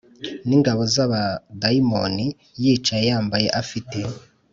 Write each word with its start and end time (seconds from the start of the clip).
n 0.47 0.49
ingabo 0.57 0.81
z 0.93 0.95
abadayimoni 1.05 2.27
yicaye 2.61 3.03
yambaye 3.11 3.47
afite 3.61 3.97